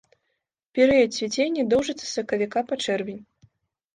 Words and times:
Перыяд 0.77 1.11
цвіцення 1.17 1.65
доўжыцца 1.73 2.03
з 2.05 2.09
сакавіка 2.17 2.59
па 2.71 2.75
чэрвень. 2.87 3.21